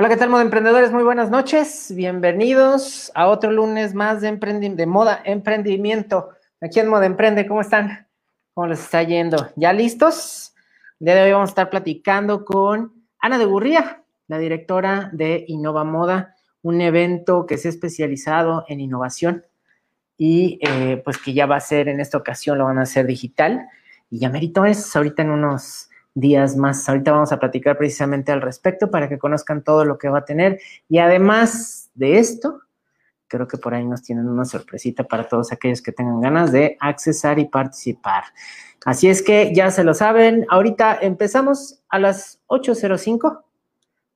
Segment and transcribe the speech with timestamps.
[0.00, 0.92] Hola, ¿qué tal, moda emprendedores?
[0.92, 1.92] Muy buenas noches.
[1.92, 6.28] Bienvenidos a otro lunes más de, de moda emprendimiento.
[6.60, 8.06] Aquí en Moda Emprende, ¿cómo están?
[8.54, 9.48] ¿Cómo les está yendo?
[9.56, 10.54] ¿Ya listos?
[11.00, 15.44] El día de hoy vamos a estar platicando con Ana de Gurría, la directora de
[15.48, 19.46] Innova Moda, un evento que se ha especializado en innovación
[20.16, 23.04] y eh, pues que ya va a ser en esta ocasión, lo van a hacer
[23.04, 23.66] digital.
[24.10, 25.87] Y ya merito es ahorita en unos
[26.20, 26.88] días más.
[26.88, 30.24] Ahorita vamos a platicar precisamente al respecto para que conozcan todo lo que va a
[30.24, 30.60] tener.
[30.88, 32.60] Y además de esto,
[33.28, 36.76] creo que por ahí nos tienen una sorpresita para todos aquellos que tengan ganas de
[36.80, 38.24] accesar y participar.
[38.84, 40.46] Así es que ya se lo saben.
[40.48, 43.42] Ahorita empezamos a las 8.05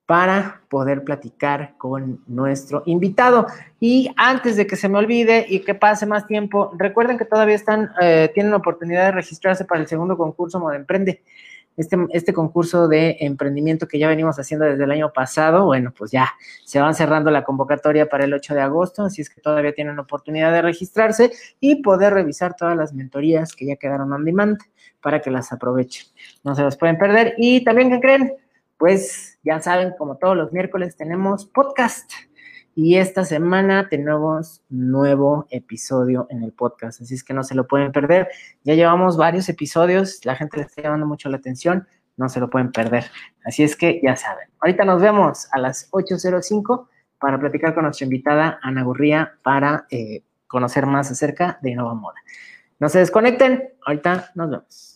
[0.07, 3.47] para poder platicar con nuestro invitado.
[3.79, 7.55] Y antes de que se me olvide y que pase más tiempo, recuerden que todavía
[7.55, 11.23] están, eh, tienen oportunidad de registrarse para el segundo concurso Moda Emprende
[11.77, 16.11] este, este concurso de emprendimiento que ya venimos haciendo desde el año pasado, bueno, pues
[16.11, 16.31] ya
[16.65, 19.99] se van cerrando la convocatoria para el 8 de agosto, así es que todavía tienen
[19.99, 24.59] oportunidad de registrarse y poder revisar todas las mentorías que ya quedaron on demand
[25.01, 26.07] para que las aprovechen.
[26.45, 27.35] No se las pueden perder.
[27.37, 28.35] Y también, ¿qué creen?
[28.79, 32.11] Pues ya saben, como todos los miércoles tenemos podcast.
[32.75, 37.67] Y esta semana tenemos nuevo episodio en el podcast, así es que no se lo
[37.67, 38.29] pueden perder.
[38.65, 42.49] Ya llevamos varios episodios, la gente le está llamando mucho la atención, no se lo
[42.49, 43.05] pueden perder.
[43.45, 44.49] Así es que ya saben.
[44.61, 50.23] Ahorita nos vemos a las 8.05 para platicar con nuestra invitada Ana Gurría para eh,
[50.47, 52.17] conocer más acerca de Innova Moda.
[52.79, 54.92] No se desconecten, ahorita nos vemos.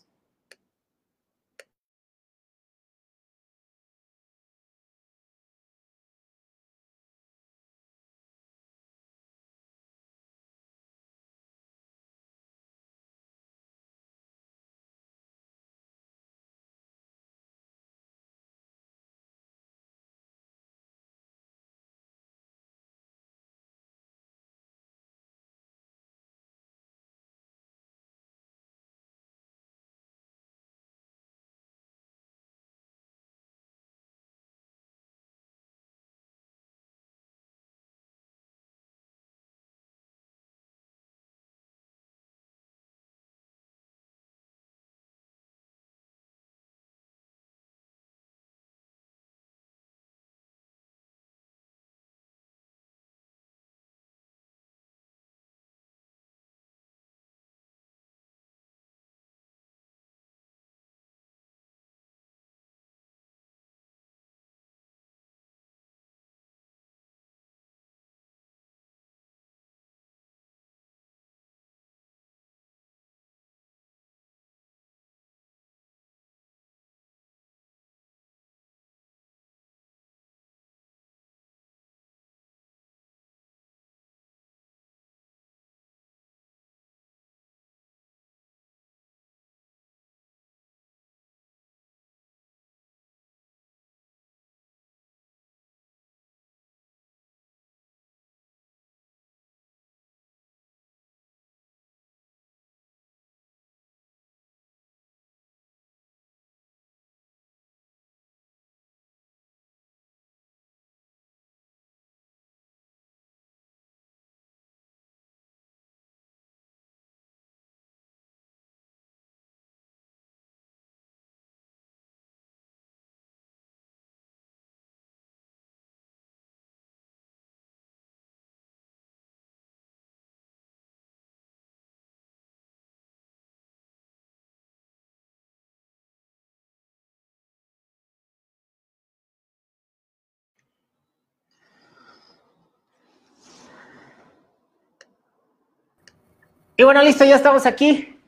[146.79, 148.19] Y bueno, listo, ya estamos aquí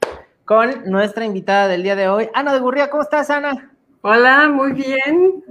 [0.47, 2.89] con nuestra invitada del día de hoy, Ana de Gurría.
[2.89, 3.71] ¿Cómo estás, Ana?
[4.01, 5.45] Hola, muy bien.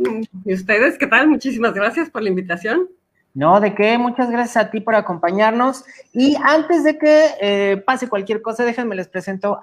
[0.44, 1.28] ¿Y ustedes qué tal?
[1.28, 2.90] Muchísimas gracias por la invitación.
[3.36, 5.86] No, de qué, muchas gracias a ti por acompañarnos.
[6.12, 9.62] Y antes de que eh, pase cualquier cosa, déjenme les presento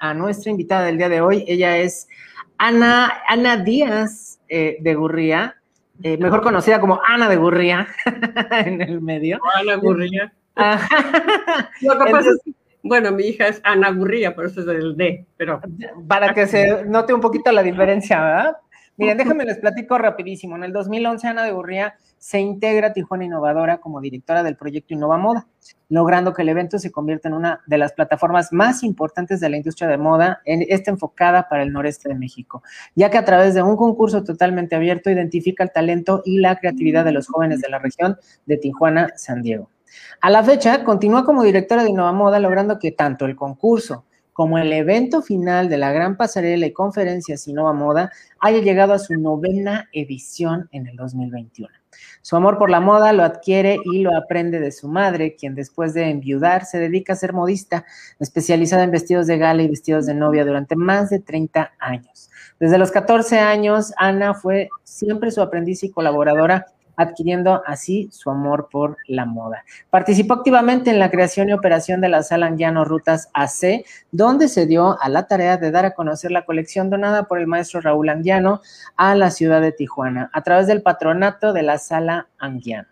[0.00, 1.44] a, nuestra invitada del día de hoy.
[1.46, 2.08] Ella es
[2.58, 5.54] Ana, Ana Díaz eh, de Gurría,
[6.02, 7.86] eh, mejor conocida como Ana de Gurría
[8.50, 9.38] en el medio.
[9.54, 10.32] Ana Gurría.
[11.82, 15.26] Lo que pasa es bueno, mi hija es Ana Gurría, por eso es el D,
[15.36, 15.60] pero...
[16.06, 18.56] Para que se note un poquito la diferencia, ¿verdad?
[18.96, 20.54] Miren, déjenme les platico rapidísimo.
[20.56, 24.94] En el 2011, Ana de Urría se integra a Tijuana Innovadora como directora del proyecto
[24.94, 25.48] Innova Moda,
[25.88, 29.56] logrando que el evento se convierta en una de las plataformas más importantes de la
[29.56, 32.62] industria de moda, en, esta enfocada para el noreste de México,
[32.94, 37.04] ya que a través de un concurso totalmente abierto identifica el talento y la creatividad
[37.04, 39.71] de los jóvenes de la región de Tijuana, San Diego.
[40.20, 44.58] A la fecha, continúa como directora de Innova Moda, logrando que tanto el concurso como
[44.58, 48.10] el evento final de la gran pasarela y conferencias Innova Moda
[48.40, 51.68] haya llegado a su novena edición en el 2021.
[52.22, 55.92] Su amor por la moda lo adquiere y lo aprende de su madre, quien después
[55.92, 57.84] de enviudar se dedica a ser modista,
[58.18, 62.30] especializada en vestidos de gala y vestidos de novia durante más de 30 años.
[62.58, 66.66] Desde los 14 años, Ana fue siempre su aprendiz y colaboradora
[66.96, 69.64] adquiriendo así su amor por la moda.
[69.90, 74.66] Participó activamente en la creación y operación de la sala Anguiano Rutas AC, donde se
[74.66, 78.08] dio a la tarea de dar a conocer la colección donada por el maestro Raúl
[78.08, 78.60] Anguiano
[78.96, 82.88] a la ciudad de Tijuana, a través del patronato de la sala Anguiano.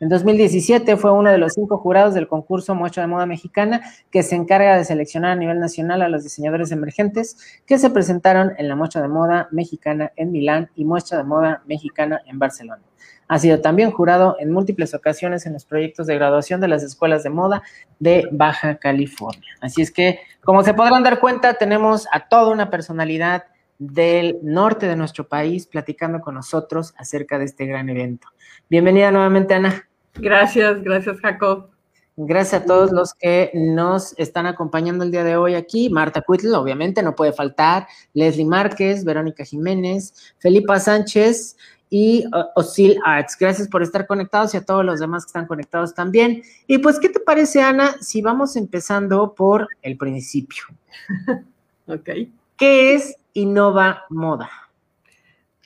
[0.00, 4.22] En 2017 fue uno de los cinco jurados del concurso Muestra de Moda Mexicana que
[4.22, 8.68] se encarga de seleccionar a nivel nacional a los diseñadores emergentes que se presentaron en
[8.68, 12.82] la Muestra de Moda Mexicana en Milán y Muestra de Moda Mexicana en Barcelona.
[13.30, 17.22] Ha sido también jurado en múltiples ocasiones en los proyectos de graduación de las escuelas
[17.22, 17.62] de moda
[18.00, 19.48] de Baja California.
[19.60, 23.44] Así es que, como se podrán dar cuenta, tenemos a toda una personalidad
[23.78, 28.26] del norte de nuestro país platicando con nosotros acerca de este gran evento.
[28.68, 29.88] Bienvenida nuevamente, Ana.
[30.14, 31.70] Gracias, gracias, Jacob.
[32.16, 35.88] Gracias a todos los que nos están acompañando el día de hoy aquí.
[35.88, 37.86] Marta Cuitl, obviamente, no puede faltar.
[38.12, 41.56] Leslie Márquez, Verónica Jiménez, Felipa Sánchez,
[41.90, 43.36] y Osil Arts.
[43.38, 46.42] Gracias por estar conectados y a todos los demás que están conectados también.
[46.68, 50.64] Y pues, ¿qué te parece, Ana, si vamos empezando por el principio?
[51.86, 52.10] ok.
[52.56, 54.48] ¿Qué es Innova Moda?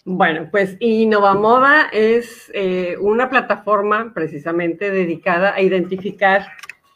[0.06, 6.47] Bueno, pues Innova Moda es eh, una plataforma precisamente dedicada a identificar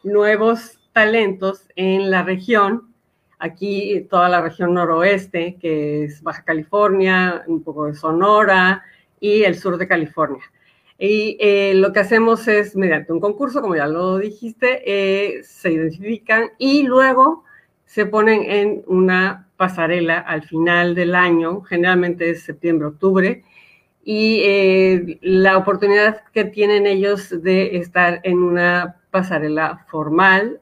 [0.03, 2.89] nuevos talentos en la región
[3.39, 8.83] aquí toda la región noroeste, que es Baja California, un poco de Sonora,
[9.20, 10.43] y el sur de California.
[10.99, 15.73] Y eh, lo que hacemos es, mediante un concurso, como ya lo dijiste, eh, se
[15.73, 17.44] identifican y luego
[17.85, 23.44] se ponen en una pasarela al final del año, generalmente es septiembre, octubre,
[24.03, 30.61] y eh, la oportunidad que tienen ellos de estar en una pasarela formal,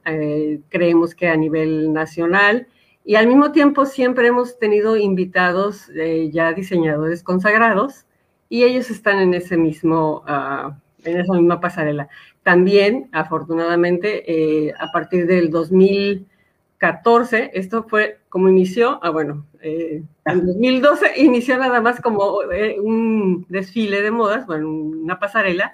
[0.69, 2.67] creemos que a nivel nacional,
[3.03, 5.89] y al mismo tiempo siempre hemos tenido invitados
[6.31, 8.06] ya diseñadores consagrados
[8.49, 12.07] y ellos están en ese mismo, ah, en esa misma pasarela.
[12.43, 20.45] También, afortunadamente, eh, a partir del 2014, esto fue como inició, ah, bueno, eh, en
[20.45, 25.73] 2012 inició nada más como eh, un desfile de modas, bueno, una pasarela,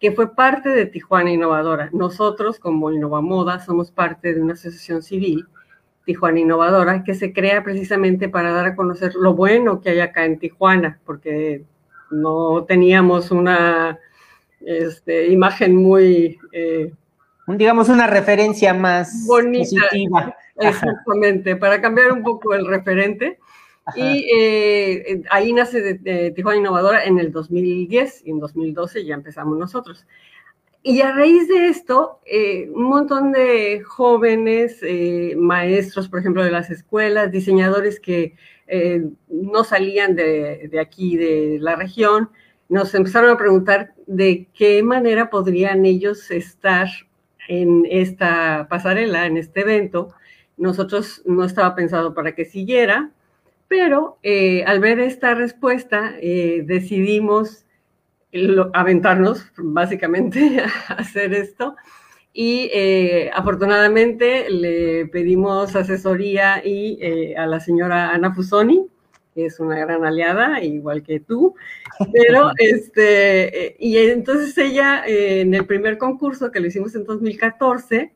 [0.00, 1.88] que fue parte de Tijuana Innovadora.
[1.92, 2.90] Nosotros, como
[3.22, 5.46] Moda, somos parte de una asociación civil,
[6.04, 10.26] Tijuana Innovadora, que se crea precisamente para dar a conocer lo bueno que hay acá
[10.26, 11.64] en Tijuana, porque
[12.10, 13.98] no teníamos una
[14.60, 16.38] este, imagen muy...
[16.52, 16.92] Eh,
[17.46, 20.34] digamos, una referencia más positiva.
[20.56, 23.38] Exactamente, para cambiar un poco el referente.
[23.94, 29.58] Y eh, ahí nace de, Tijuana Innovadora en el 2010 y en 2012 ya empezamos
[29.58, 30.06] nosotros.
[30.82, 34.80] Y a raíz de esto, eh, un montón de jóvenes,
[35.36, 38.34] maestros, por ejemplo, de las escuelas, diseñadores que
[38.66, 42.30] eh, no salían de, aquí, de la región,
[42.68, 46.88] nos empezaron a preguntar de qué manera podrían ellos estar
[47.48, 50.14] en esta pasarela, en este evento.
[50.56, 53.10] Nosotros no estaba pensado para que siguiera,
[53.68, 57.64] pero eh, al ver esta respuesta eh, decidimos
[58.72, 61.76] aventarnos básicamente a hacer esto
[62.36, 68.88] y eh, afortunadamente le pedimos asesoría y eh, a la señora Ana Fusoni,
[69.32, 71.54] que es una gran aliada, igual que tú,
[72.12, 78.12] pero este, eh, y entonces ella en el primer concurso que lo hicimos en 2014,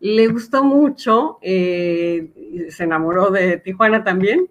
[0.00, 2.28] le gustó mucho, se
[2.80, 4.48] enamoró de Tijuana también,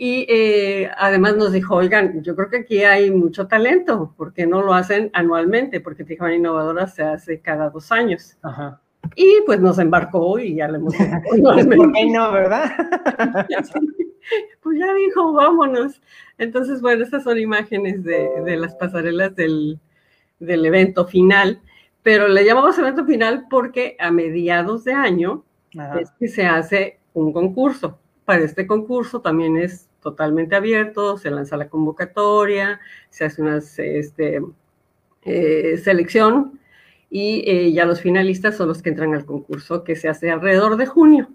[0.00, 4.62] y además nos dijo, oigan, yo creo que aquí hay mucho talento, ¿por qué no
[4.62, 5.80] lo hacen anualmente?
[5.80, 8.38] Porque Tijuana Innovadora se hace cada dos años.
[8.42, 8.80] Ajá.
[9.16, 10.94] Y pues nos embarcó y ya le hemos
[11.76, 12.70] ¿Por qué no, verdad?
[14.62, 16.00] pues ya dijo, vámonos.
[16.38, 19.80] Entonces, bueno, estas son imágenes de, las pasarelas del,
[20.38, 21.60] evento final,
[22.04, 25.44] pero le llamamos evento final porque a mediados de año
[26.00, 27.98] es que se hace un concurso.
[28.24, 34.40] Para este concurso también es totalmente abierto, se lanza la convocatoria, se hace una este,
[35.22, 36.58] eh, selección
[37.10, 40.76] y eh, ya los finalistas son los que entran al concurso que se hace alrededor
[40.76, 41.28] de junio.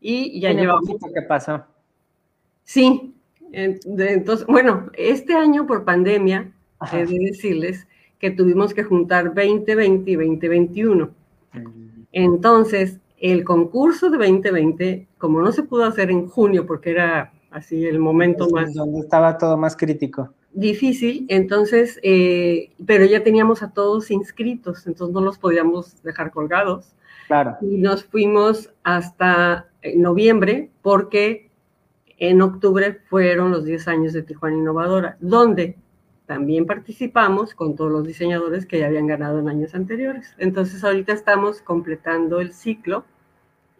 [0.00, 0.88] Y ya llevamos...
[1.14, 1.64] ¿Qué pasó?
[2.64, 3.14] Sí,
[3.52, 6.52] entonces, bueno, este año por pandemia,
[6.92, 7.86] he de decirles
[8.18, 11.10] que tuvimos que juntar 2020 y 2021.
[11.52, 12.04] Mm.
[12.12, 17.86] Entonces, el concurso de 2020, como no se pudo hacer en junio porque era así
[17.86, 18.74] el momento más...
[18.74, 20.32] Donde estaba todo más crítico.
[20.52, 26.94] Difícil, entonces, eh, pero ya teníamos a todos inscritos, entonces no los podíamos dejar colgados.
[27.28, 27.56] Claro.
[27.60, 31.50] Y nos fuimos hasta noviembre porque
[32.18, 35.76] en octubre fueron los 10 años de Tijuana Innovadora, donde
[36.26, 40.34] también participamos con todos los diseñadores que ya habían ganado en años anteriores.
[40.38, 43.04] Entonces ahorita estamos completando el ciclo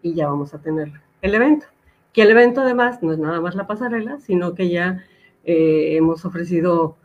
[0.02, 0.90] y ya vamos a tener
[1.22, 1.66] el evento.
[2.12, 5.04] Que el evento además no es nada más la pasarela, sino que ya
[5.44, 6.96] eh, hemos ofrecido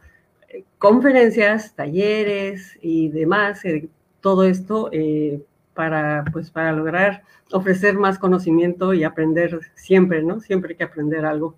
[0.50, 3.90] eh, conferencias, talleres y demás, eh,
[4.22, 4.90] todo esto
[5.74, 10.40] para, pues, para lograr ofrecer más conocimiento y aprender siempre, ¿no?
[10.40, 11.56] Siempre hay que aprender algo.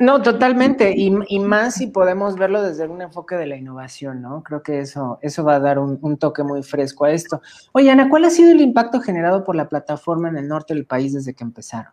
[0.00, 4.42] No, totalmente, y, más si podemos verlo desde un enfoque de la innovación, ¿no?
[4.42, 7.40] Creo que eso, eso va a dar un, toque muy fresco a esto.
[7.72, 10.84] Oye, Ana, ¿cuál ha sido el impacto generado por la plataforma en el norte del
[10.84, 11.92] país desde que empezaron?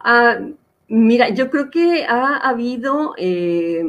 [0.00, 0.38] Ah,
[0.88, 3.84] mira, yo creo que ha habido eh,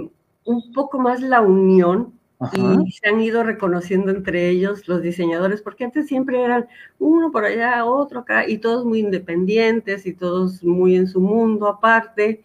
[0.45, 2.13] un poco más la unión
[2.53, 7.43] y se han ido reconociendo entre ellos los diseñadores, porque antes siempre eran uno por
[7.43, 12.41] allá, otro acá, y todos muy independientes y todos muy en su mundo aparte.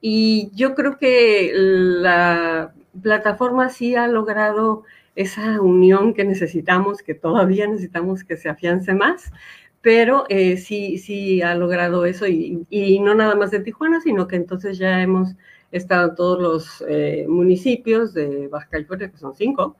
[0.00, 4.82] Y yo creo que la plataforma sí ha logrado
[5.14, 9.32] esa unión que necesitamos, que todavía necesitamos que se afiance más,
[9.86, 14.26] pero eh, sí, sí ha logrado eso y, y no nada más de Tijuana, sino
[14.26, 15.36] que entonces ya hemos
[15.70, 19.76] están todos los eh, municipios de Baja California, que son cinco,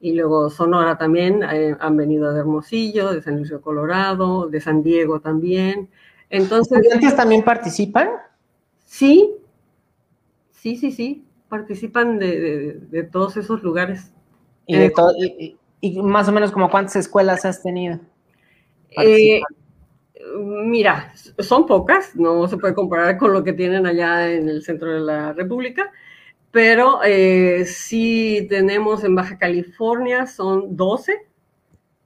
[0.00, 4.60] y luego Sonora también, eh, han venido de Hermosillo, de San Luis de Colorado, de
[4.60, 5.88] San Diego también.
[6.30, 8.08] Entonces, ¿Estudiantes también participan?
[8.84, 9.36] Sí,
[10.50, 14.10] sí, sí, sí, participan de, todos esos lugares.
[14.66, 18.00] ¿Y, de y, más o menos como cuántas escuelas has tenido?
[20.36, 24.92] Mira, son pocas, no se puede comparar con lo que tienen allá en el centro
[24.92, 25.92] de la República,
[26.50, 31.12] pero eh, sí tenemos en Baja California, son 12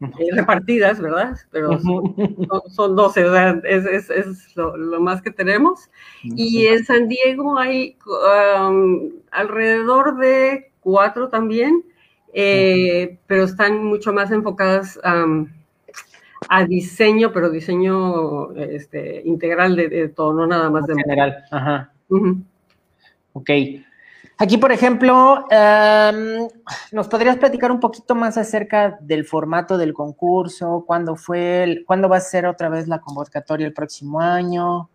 [0.00, 1.37] eh, repartidas, ¿verdad?
[1.50, 3.26] Pero son, 12,
[3.64, 5.90] es, lo, más que tenemos.
[6.23, 7.99] Y en San Diego hay
[8.57, 11.85] um, alrededor de cuatro también,
[12.33, 15.49] eh, pero están mucho más enfocadas um,
[16.49, 21.45] a diseño, pero diseño este, integral de, todo, no nada más de general.
[21.50, 21.93] Ajá.
[23.33, 23.50] Ok.
[24.40, 26.49] Aquí, por ejemplo, em,
[26.93, 30.85] ¿nos podrías platicar un poquito más acerca del formato del concurso?
[30.87, 31.83] ¿Cuándo fue?
[31.87, 34.88] ¿Cuándo va a ser otra vez la convocatoria el próximo año?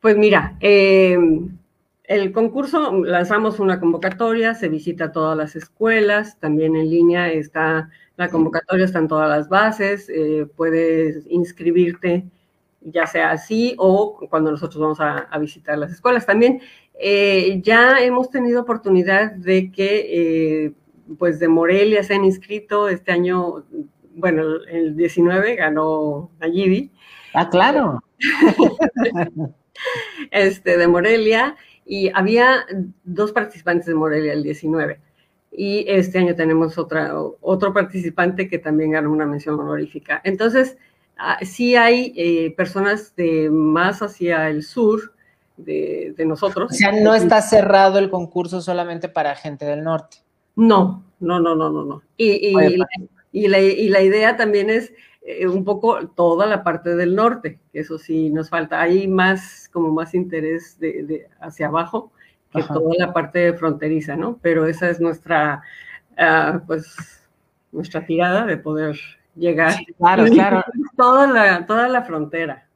[0.00, 1.57] Pues mira, em,
[2.08, 8.30] el concurso lanzamos una convocatoria, se visita todas las escuelas, también en línea está la
[8.30, 12.24] convocatoria, están todas las bases, eh, puedes inscribirte
[12.80, 16.24] ya sea así o cuando nosotros vamos a, visitar las escuelas.
[16.24, 16.62] También
[16.98, 20.72] eh, ya hemos tenido oportunidad de que eh,
[21.18, 23.66] pues de Morelia se han inscrito este año,
[24.14, 26.90] bueno, el 19 ganó Nayibi.
[27.34, 28.02] Ah, claro.
[30.30, 31.56] este, de Morelia
[31.88, 32.66] y había
[33.02, 35.00] dos participantes de Morelia el 19.
[35.50, 40.20] Y este año tenemos otra, otro participante que también ganó una mención honorífica.
[40.22, 40.76] Entonces,
[41.16, 45.14] ah, sí hay eh, personas de más hacia el sur
[45.56, 46.70] de, nosotros.
[46.70, 50.18] O sea, no está cerrado el concurso solamente para gente del norte.
[50.56, 52.02] No, no, no, no, no, no.
[52.18, 52.54] Y,
[53.32, 57.58] y, la, y la idea también es eh, un poco toda la parte del norte,
[57.72, 58.80] que eso sí nos falta.
[58.80, 62.12] Hay más, como más interés de, hacia abajo
[62.52, 64.38] que toda la parte fronteriza, ¿no?
[64.40, 65.62] Pero esa es nuestra,
[66.16, 66.96] ah, pues,
[67.72, 68.98] nuestra tirada de poder
[69.34, 69.74] llegar.
[69.98, 70.64] claro, claro.
[70.96, 72.68] Toda la, toda la frontera.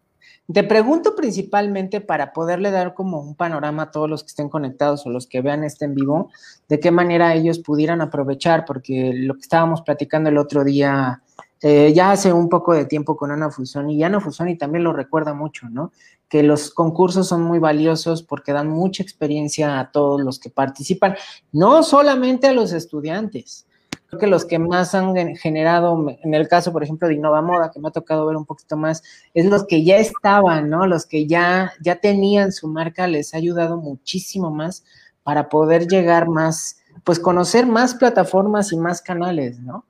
[0.52, 5.06] Te pregunto principalmente para poderle dar como un panorama a todos los que estén conectados
[5.06, 6.30] o los que vean este en vivo,
[6.68, 11.22] de qué manera ellos pudieran aprovechar, porque lo que estábamos platicando el otro día
[11.64, 14.92] eh, ya hace un poco de tiempo con Ana Fusoni, y Ana Fusoni también lo
[14.92, 15.92] recuerda mucho, ¿no?
[16.28, 21.14] Que los concursos son muy valiosos porque dan mucha experiencia a todos los que participan,
[21.52, 23.66] no solamente a los estudiantes.
[24.08, 27.70] creo que los que más han generado, en el caso, por ejemplo, de Innova Moda,
[27.70, 29.02] que me ha tocado ver un poquito más,
[29.32, 30.86] es los que ya estaban, ¿no?
[30.86, 34.84] Los que ya, ya tenían su marca, les ha ayudado muchísimo más
[35.22, 39.86] para poder llegar más, pues conocer más plataformas y más canales, ¿no?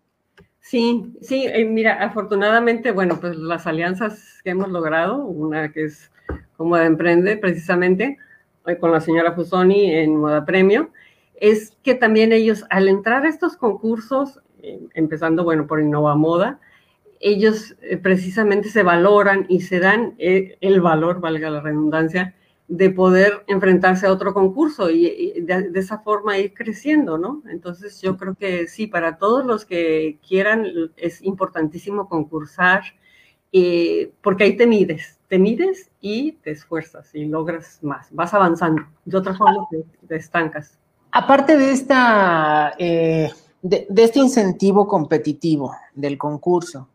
[0.62, 6.12] Sí, sí, eh, mira, afortunadamente, bueno, pues las alianzas que hemos logrado, una que es
[6.57, 8.16] como de Emprende, precisamente,
[8.66, 10.90] eh, con la señora Fusoni en Moda Premio,
[11.35, 16.61] es que también ellos, al entrar a estos concursos, eh, empezando, bueno, por Innova Moda,
[17.19, 22.35] ellos precisamente se valoran y se dan el valor, valga la redundancia,
[22.69, 27.42] de poder enfrentarse a otro concurso y, de, esa forma ir creciendo, ¿no?
[27.49, 30.66] Entonces yo creo que sí, para todos los que quieran
[30.97, 32.83] es importantísimo concursar,
[34.23, 38.83] porque ahí te mides, te mides y te esfuerzas y logras más, vas avanzando.
[39.04, 39.66] De otra forma
[40.09, 40.78] te estancas.
[41.14, 46.88] Aparte de, esta, eh, de, este incentivo competitivo del concurso,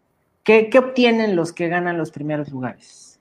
[0.44, 3.17] ¿qué, obtienen los que ganan los primeros lugares?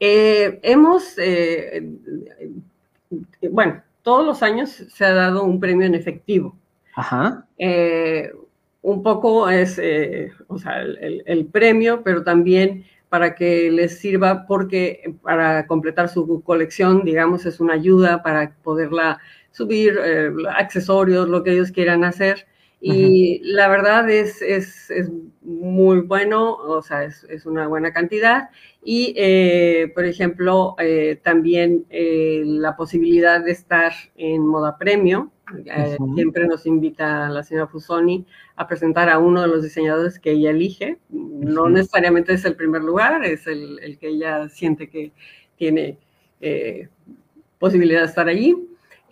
[0.00, 1.82] Eh, hemos, eh,
[3.50, 6.56] bueno, todos los años se ha dado un premio en efectivo.
[6.94, 7.46] Ajá.
[8.82, 9.78] un poco es,
[10.48, 16.42] o sea, el, el, premio, pero también para que les sirva porque para completar su
[16.42, 19.20] colección, digamos, es una ayuda para poderla
[19.56, 22.46] subir eh, accesorios, lo que ellos quieran hacer.
[22.94, 25.10] Y la verdad es, es, es,
[25.42, 28.50] muy bueno, o sea, es, es una buena cantidad.
[28.84, 35.32] Y, eh, por ejemplo, eh, también la posibilidad de estar en Moda Premio.
[36.14, 38.26] Siempre nos invita la señora Fusoni
[38.56, 40.98] a presentar a uno de los diseñadores que ella elige.
[41.10, 45.12] No necesariamente es el primer lugar, es el, el que ella siente que
[45.56, 45.98] tiene
[47.58, 48.56] posibilidad de estar allí.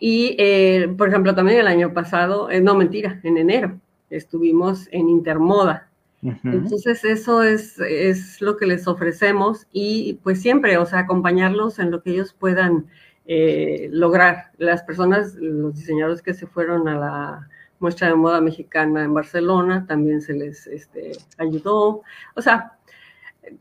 [0.06, 3.80] Y, eh, por ejemplo, también el año pasado, eh, no mentira, en enero,
[4.10, 5.88] estuvimos en Intermoda.
[6.20, 11.90] Entonces, eso es, es lo que les ofrecemos y pues siempre, o sea, acompañarlos en
[11.90, 12.86] lo que ellos puedan
[13.24, 14.50] eh, lograr.
[14.58, 19.86] Las personas, los diseñadores que se fueron a la muestra de moda mexicana en Barcelona,
[19.86, 22.02] también se les este, ayudó.
[22.36, 22.76] O sea,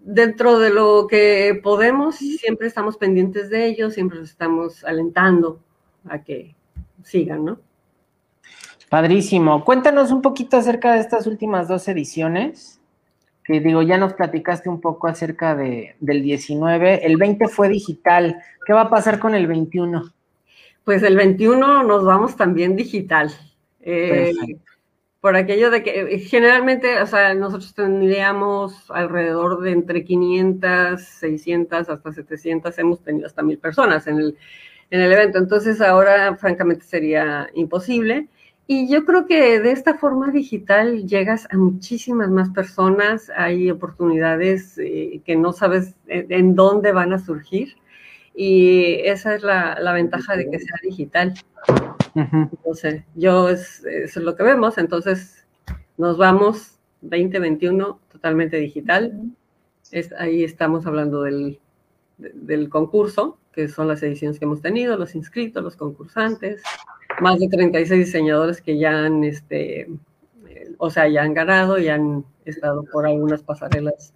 [0.02, 5.62] dentro de lo que podemos, siempre estamos pendientes de ellos, siempre los estamos alentando
[6.10, 6.56] a que
[7.04, 7.60] sigan, ¿no?
[8.90, 9.66] Padrísimo.
[9.66, 12.80] Cuéntanos un poquito acerca de estas últimas dos ediciones,
[13.44, 17.06] que digo, ya nos platicaste un poco acerca de, del 19.
[17.06, 18.42] El 20 fue digital.
[18.66, 20.14] ¿Qué va a pasar con el 21?
[20.84, 23.32] Pues el 21 nos vamos también digital.
[23.82, 24.32] Eh,
[25.20, 31.90] por aquello de que eh, generalmente, o sea, nosotros tendríamos alrededor de entre 500, 600,
[31.90, 34.38] hasta 700, hemos tenido hasta mil personas en el,
[34.94, 35.40] en el evento.
[35.40, 38.28] Entonces ahora francamente sería imposible.
[38.68, 44.78] Y yo creo que de esta forma digital llegas a muchísimas más personas, hay oportunidades
[44.78, 47.76] eh, que no sabes en, dónde van a surgir
[48.36, 51.34] y esa es la, ventaja de que sea digital.
[52.14, 55.46] Entonces, yo es, es, lo que vemos, entonces
[55.98, 59.20] nos vamos 2021 totalmente digital.
[59.92, 61.60] Es, ahí estamos hablando del,
[62.34, 66.62] del concurso que son las ediciones que hemos tenido, los inscritos, los concursantes,
[67.22, 69.88] más de 36 diseñadores que ya han, este,
[70.78, 74.14] o sea, ya han ganado y han estado por algunas pasarelas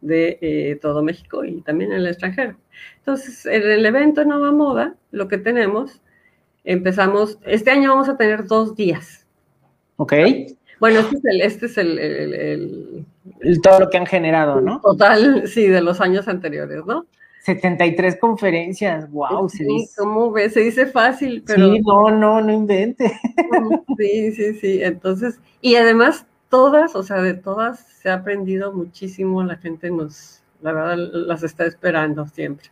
[0.00, 2.56] de eh, todo México y también en el extranjero.
[2.98, 6.00] Entonces, en el evento Nova Moda, lo que tenemos,
[6.64, 9.26] empezamos, este año vamos a tener dos días.
[9.96, 10.14] Ok.
[10.78, 14.80] Bueno, este es el, este es el, el, todo lo que han generado, ¿no?
[14.80, 17.06] Total, sí, de los años anteriores, ¿no?
[17.40, 19.48] 73 conferencias, wow.
[19.48, 20.52] Sí, ¿cómo ves?
[20.52, 21.72] Se dice fácil, pero...
[21.72, 23.12] Sí, no, no, no invente.
[23.98, 24.82] Sí, sí, sí.
[24.82, 30.42] Entonces, y además todas, o sea, de todas se ha aprendido muchísimo, la gente nos,
[30.62, 32.68] la verdad, las está esperando siempre.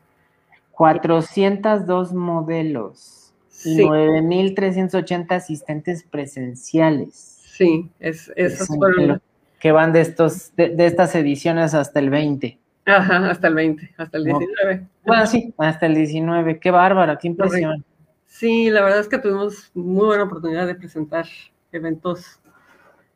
[0.72, 3.76] 402 modelos, sí.
[3.76, 7.42] 9.380 asistentes presenciales.
[7.52, 9.20] Sí, es, eso es
[9.58, 12.58] Que van de, estos, de, de estas ediciones hasta el 20.
[12.88, 14.86] Ajá, hasta el 20, hasta el 19.
[15.04, 16.58] Bueno, sí, hasta el 19.
[16.58, 17.84] Qué bárbara, qué impresión.
[18.26, 21.26] Sí, la verdad es que tuvimos muy buena oportunidad de presentar
[21.70, 22.40] eventos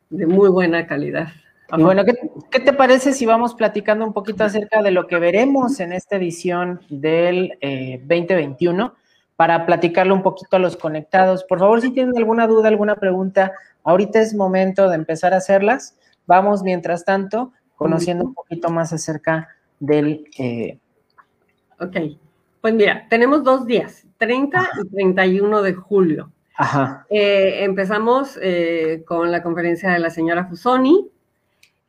[0.09, 1.29] de muy buena calidad.
[1.75, 2.03] Y bueno,
[2.51, 6.17] ¿qué, te parece si vamos platicando un poquito acerca de lo que veremos en esta
[6.17, 8.91] edición del 2021 eh,
[9.35, 11.43] para platicarle un poquito a los conectados?
[11.45, 15.97] Por favor, si tienen alguna duda, alguna pregunta, ahorita es momento de empezar a hacerlas.
[16.27, 19.49] Vamos, mientras tanto, conociendo un poquito más acerca
[19.85, 20.25] del...
[20.37, 20.77] Eh,
[21.79, 21.97] ok,
[22.61, 26.31] pues mira, tenemos dos días, 30 y 31 de julio.
[26.55, 27.05] Ajá.
[27.09, 31.09] Eh, empezamos eh, con la conferencia de la señora Fusoni.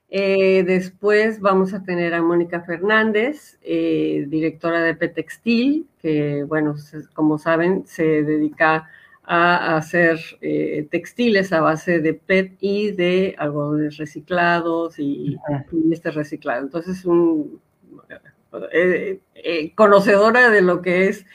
[0.09, 6.75] Eh, después vamos a tener a Mónica Fernández, directora de Petextil, que, bueno,
[7.15, 8.89] como saben, se dedica
[9.23, 10.19] a hacer
[10.91, 15.37] textiles a base de PET y de algodones reciclados y,
[15.73, 16.63] y este reciclado.
[16.63, 17.61] Entonces, un,
[19.75, 21.27] conocedora de lo que es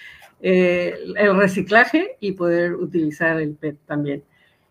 [0.42, 4.24] eh, el reciclaje y poder utilizar el PET también.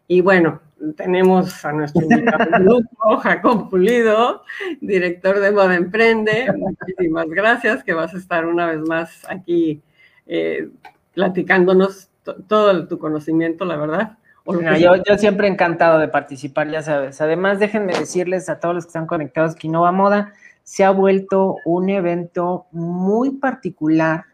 [0.07, 0.63] Y bueno,
[0.97, 4.43] tenemos a nuestro grupo, Jacob Pulido,
[4.81, 6.51] director de Moda Emprende.
[6.57, 9.83] Muchísimas gracias, que vas a estar una vez más aquí
[10.27, 10.69] eh,
[11.13, 12.09] platicándonos
[12.47, 14.19] todo tu conocimiento, la verdad.
[14.47, 17.21] yo, yo, siempre encantado de participar, ya sabes.
[17.21, 20.33] Además, déjenme decirles a todos los que están conectados que Innova Moda
[20.69, 24.27] se ha vuelto un evento muy particular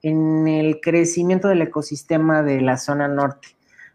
[0.00, 3.48] en el crecimiento del ecosistema de la zona norte.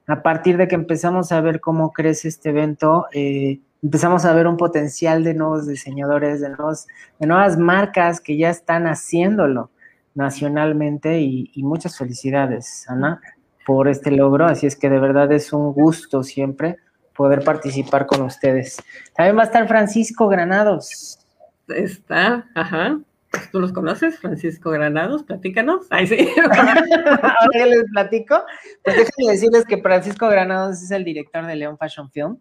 [0.06, 4.46] A partir de que empezamos a ver cómo crece este evento, eh, empezamos a ver
[4.46, 9.72] un potencial de nuevos diseñadores, de, de nuevas marcas que ya están haciéndolo
[10.14, 13.20] nacionalmente y, y, muchas felicidades, Ana,
[13.66, 14.46] por este logro.
[14.46, 16.78] Así es que de verdad es un gusto siempre
[17.16, 18.78] poder participar con ustedes.
[19.16, 21.20] También va a estar Francisco Granados.
[21.70, 23.00] Está, ajá.
[23.52, 25.24] ¿Tú los conoces, Francisco Granados?
[25.24, 25.86] Platícanos.
[25.92, 26.28] Ahí sí.
[26.42, 28.44] Ahora les platico.
[28.84, 32.40] Pues déjenme decirles que Francisco Granados es el director de León Fashion Film.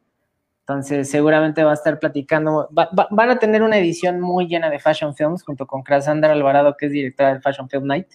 [0.61, 2.69] Entonces, seguramente va a estar platicando.
[2.71, 6.87] van a tener una edición muy llena de Fashion Films junto con Crasandra Alvarado, que
[6.87, 8.09] es directora del Fashion Film Night,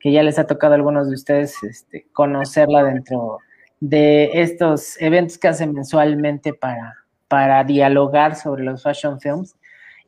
[0.00, 3.38] que ya les ha tocado a algunos de ustedes este, conocerla dentro
[3.80, 6.96] de estos eventos que hacen mensualmente para,
[7.28, 9.54] para dialogar sobre los Fashion Films.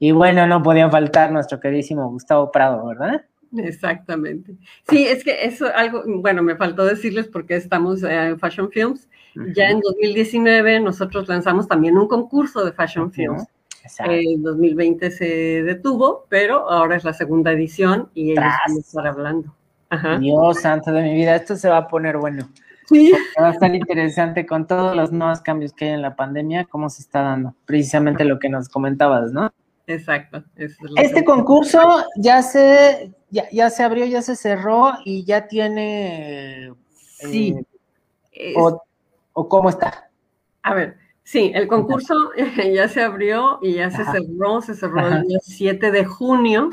[0.03, 3.23] Y bueno, no podía faltar nuestro queridísimo Gustavo Prado, ¿verdad?
[3.57, 4.57] Exactamente.
[4.89, 9.09] Sí, es que eso algo, bueno, me faltó decirles porque estamos en Fashion Films.
[9.55, 13.45] Ya en 2019 nosotros lanzamos también un concurso de Fashion Films.
[13.99, 19.07] En 2020 se detuvo, pero ahora es la segunda edición y ellos van a estar
[19.07, 19.55] hablando.
[20.19, 22.49] Dios santo de mi vida, esto se va a poner bueno.
[22.87, 23.13] Sí.
[23.39, 26.89] Va a estar interesante con todos los nuevos cambios que hay en la pandemia, cómo
[26.89, 27.55] se está dando.
[27.67, 29.53] Precisamente lo que nos comentabas, ¿no?
[29.95, 30.45] Exacto.
[30.97, 36.73] este concurso ya se, ya, se abrió, ya se cerró y ya tiene...
[36.91, 37.57] Sí.
[38.33, 40.11] Eh, o, cómo está?
[40.63, 42.15] A ver, sí, el concurso
[42.73, 46.71] ya se abrió y ya se cerró, se cerró el día 7 de junio,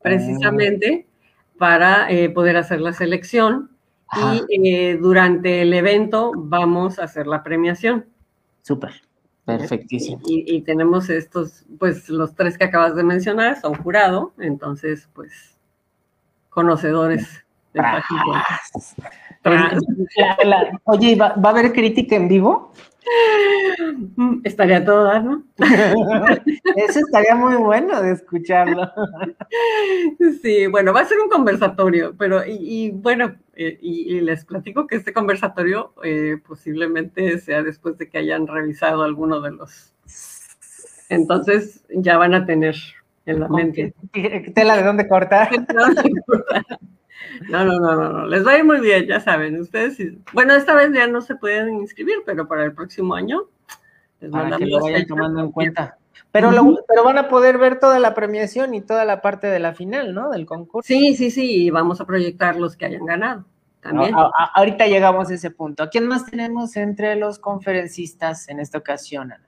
[0.00, 1.06] precisamente,
[1.58, 3.70] para eh, poder hacer la selección.
[4.50, 8.06] Y eh, durante el evento vamos a hacer la premiación.
[8.62, 9.07] Súper.
[9.56, 10.20] Perfectísimo.
[10.26, 15.56] Y, tenemos estos, pues los tres que acabas de mencionar son jurado, entonces, pues,
[16.50, 17.80] conocedores de
[20.84, 22.72] Oye, ¿va, ¿va, a haber crítica en vivo?
[24.16, 25.44] Mm, estaría todo ¿no?
[26.76, 28.90] Eso estaría muy bueno de escucharlo.
[30.42, 34.96] Sí, bueno, va a ser un conversatorio, pero y, bueno, eh, y, les platico que
[34.96, 39.94] este conversatorio eh, posiblemente sea después de que hayan revisado alguno de los.
[41.08, 42.76] Entonces ya van a tener
[43.26, 43.94] en la mente.
[44.54, 45.50] Tela de dónde cortar.
[47.48, 49.60] No, no, no, no, les va a ir muy bien, ya saben.
[49.60, 49.98] Ustedes,
[50.32, 53.44] bueno, esta vez ya no se pueden inscribir, pero para el próximo año
[54.20, 55.98] les para que lo vayan tomando en cuenta.
[56.30, 56.50] Pero,
[56.86, 60.14] pero van a poder ver toda la premiación y toda la parte de la final,
[60.14, 60.30] ¿no?
[60.30, 60.86] Del concurso.
[60.86, 63.44] Sí, sí, sí, y vamos a proyectar los que hayan ganado.
[63.80, 64.14] También.
[64.54, 65.82] ahorita llegamos a ese punto.
[65.82, 69.47] ¿A quién más tenemos entre los conferencistas en esta ocasión, Ana?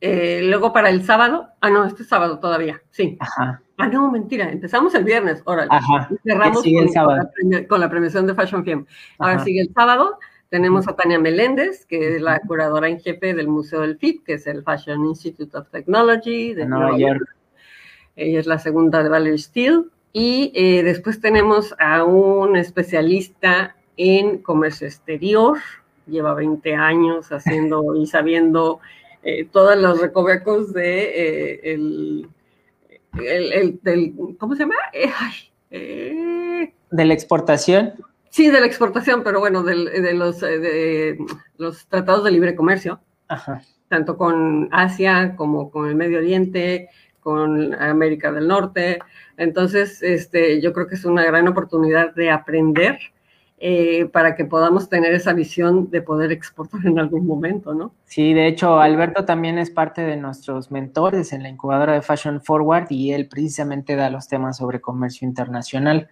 [0.00, 3.16] Eh, luego para el sábado, ah, no, este sábado todavía, sí.
[3.20, 3.62] Ajá.
[3.78, 5.68] Ah, no, mentira, empezamos el viernes, órale.
[5.70, 6.08] Ajá.
[6.10, 6.62] Y cerramos
[7.68, 8.86] con, la premiación de Fashion Film.
[9.18, 13.48] Ahora sigue el sábado, tenemos a Tania Meléndez, que es la curadora en jefe del
[13.48, 17.34] Museo del FIT, que es el Fashion Institute of Technology de Nueva, York.
[18.16, 19.84] Ella es la segunda de Valerie Steele.
[20.12, 25.58] Y eh, después tenemos a un especialista en comercio exterior,
[26.06, 28.80] lleva 20 años haciendo y sabiendo
[29.28, 32.28] eh, todos los recovecos de eh, el,
[33.84, 34.76] el, ¿cómo se llama?
[34.92, 37.94] Eh, de la exportación.
[38.30, 41.18] Sí, de la exportación, pero bueno, de, los, de
[41.56, 43.00] los tratados de libre comercio,
[43.88, 49.00] tanto con Asia como con el Medio Oriente, con América del Norte.
[49.38, 53.00] Entonces, este, yo creo que es una gran oportunidad de aprender
[53.58, 57.92] eh, para que podamos tener esa visión de poder exportar en algún momento, ¿no?
[58.04, 62.42] Sí, de hecho, Alberto también es parte de nuestros mentores en la incubadora de Fashion
[62.42, 66.08] Forward y él precisamente da los temas sobre comercio internacional.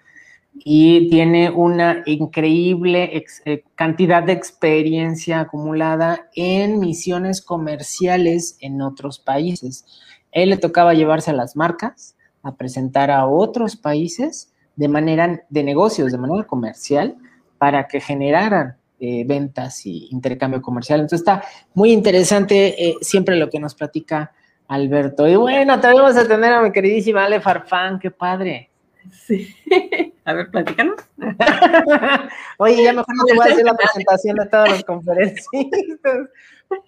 [0.57, 9.85] y tiene una increíble eh, cantidad de experiencia acumulada en misiones comerciales en otros países.
[10.31, 15.65] Él le tocaba llevarse a las marcas a presentar a otros países de manera de
[15.65, 17.17] negocios, de manera comercial,
[17.65, 21.01] para que generaran eh, ventas y intercambio comercial.
[21.01, 24.33] Entonces está muy interesante eh, siempre lo que nos platica
[24.69, 25.27] Alberto.
[25.27, 28.69] Y bueno, también vamos a tener a mi queridísima Ale Farfán, qué padre.
[29.11, 29.49] Sí.
[30.27, 30.97] A ver, platícanos.
[32.59, 36.29] Oye, ya mejor no te voy a hacer la presentación de todos los conferencistas.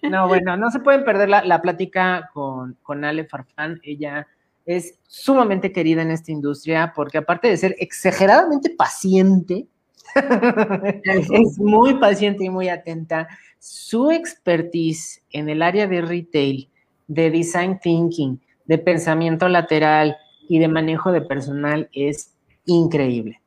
[0.03, 3.79] No, bueno, no se pueden perder la, plática con, con Ale Farfán.
[3.81, 4.27] Ella
[4.63, 9.65] es sumamente querida en esta industria porque aparte de ser exageradamente paciente,
[11.03, 13.27] es muy paciente y muy atenta.
[13.59, 16.69] Su expertise en el área de retail,
[17.07, 20.17] de design thinking, de pensamiento lateral
[20.47, 22.33] y de manejo de personal es
[22.65, 23.41] increíble.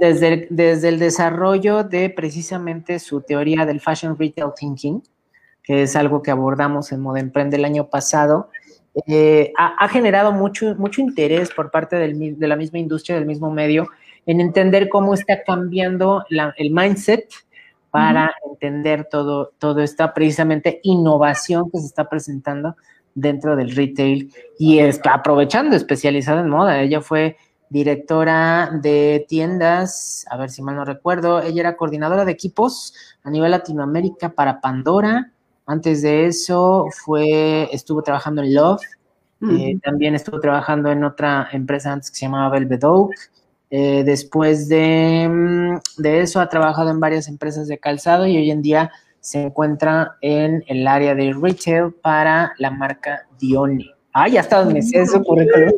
[0.00, 5.02] desde, desde el desarrollo de precisamente su teoría del Fashion Retail Thinking,
[5.62, 8.50] que es algo que abordamos en Moda Emprende el año pasado,
[9.06, 13.50] eh, ha, generado mucho, mucho interés por parte del, de la misma industria, del mismo
[13.50, 13.88] medio,
[14.26, 17.28] en entender cómo está cambiando el mindset
[17.90, 22.76] para entender todo, todo esta precisamente innovación que se está presentando
[23.14, 26.82] dentro del retail y está aprovechando, especializada en moda.
[26.82, 32.32] Ella fue directora de tiendas, a ver si mal no recuerdo, ella era coordinadora de
[32.32, 35.32] equipos a nivel Latinoamérica para Pandora.
[35.64, 38.82] Antes de eso fue, estuvo trabajando en Love,
[39.50, 43.12] eh, también estuvo trabajando en otra empresa antes que se llamaba Velvet Oak.
[43.78, 48.62] Eh, después mm, de, eso ha trabajado en varias empresas de calzado y hoy en
[48.62, 53.90] día se encuentra en el área de retail para la marca Dione.
[54.14, 55.72] Ah, ya está donde sé su currículum.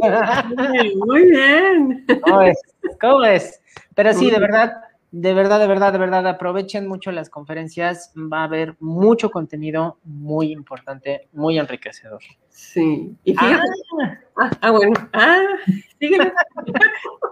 [1.09, 2.07] Muy bien.
[2.23, 2.59] ¿Cómo es?
[3.01, 3.61] ¿Cómo es?
[3.97, 4.75] Pero sí, de verdad,
[5.11, 8.13] de verdad, de verdad, de verdad, aprovechen mucho las conferencias.
[8.17, 12.21] Va a haber mucho contenido muy importante, muy enriquecedor.
[12.51, 13.17] Sí.
[13.25, 13.69] Y fíjate.
[14.37, 14.95] Ah, ah, bueno.
[15.13, 15.41] Ah,
[15.99, 16.33] sígueme.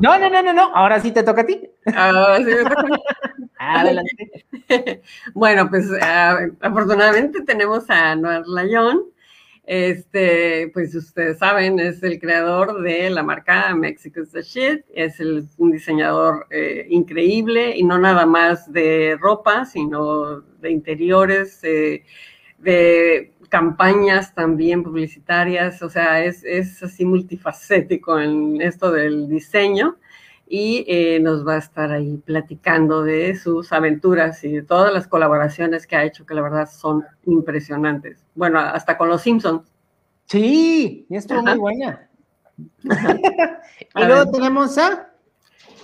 [0.01, 0.75] No, no, no, no, no.
[0.75, 1.71] Ahora sí te toca a ti.
[1.95, 2.97] Ah, sí me toca a mí.
[3.59, 4.33] Adelante.
[5.35, 9.05] Bueno, pues ah, afortunadamente tenemos a Noel Layón.
[9.67, 15.19] Este, pues ustedes saben, es el creador de la marca Mexico's the Shit, es
[15.59, 22.05] un diseñador eh, increíble y no nada más de ropa, sino de interiores, eh,
[22.59, 29.99] de campañas también publicitarias, o sea, es, es así multifacético en esto del diseño.
[30.49, 35.09] Y eh, nos va a estar ahí platicando de sus aventuras y de todas las
[35.09, 38.26] colaboraciones que ha hecho, que la verdad son impresionantes.
[38.37, 39.69] Bueno, hasta con los Simpsons.
[40.27, 42.09] Sí, y estuvo muy buena.
[42.85, 45.11] y luego tenemos a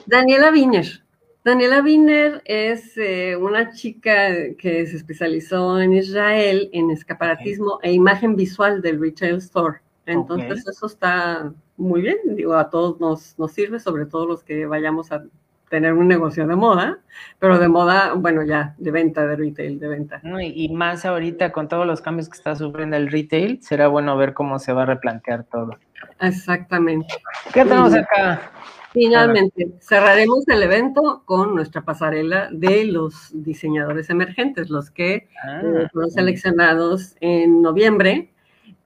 [0.07, 1.03] Daniela Wiener.
[1.45, 8.37] Daniela Wiener es eh, una chica que se especializó en Israel en escaparatismo e imagen
[8.37, 9.81] visual del retail store.
[10.07, 14.67] Entonces eso está muy bien, digo, a todos nos, nos sirve, sobre todo los que
[14.67, 15.25] vayamos a
[15.73, 16.99] tener un negocio de moda,
[17.39, 20.21] pero de moda, bueno, ya, de venta, de retail, de venta.
[20.43, 24.35] y, más ahorita con todos los cambios que está sufriendo el retail, será bueno ver
[24.35, 25.79] cómo se va a replantear todo.
[26.21, 27.15] Exactamente.
[27.55, 28.53] ¿Qué tenemos acá?
[28.93, 35.89] Finalmente, cerraremos el evento con nuestra pasarela de los diseñadores emergentes, los que ah, eh,
[35.91, 38.31] fueron seleccionados en noviembre,